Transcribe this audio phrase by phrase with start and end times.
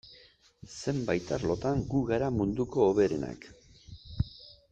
[0.75, 3.47] Zenbait arlotan gu gara munduko hoberenak.